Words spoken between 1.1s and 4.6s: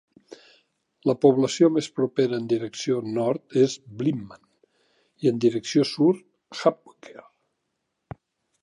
població més propera en direcció nord és Blinman